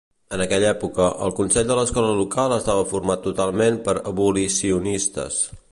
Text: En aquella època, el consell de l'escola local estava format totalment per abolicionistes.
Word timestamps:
En 0.35 0.41
aquella 0.43 0.69
època, 0.75 1.09
el 1.25 1.33
consell 1.39 1.67
de 1.73 1.77
l'escola 1.81 2.15
local 2.21 2.57
estava 2.57 2.89
format 2.95 3.25
totalment 3.29 3.79
per 3.89 3.95
abolicionistes. 4.15 5.43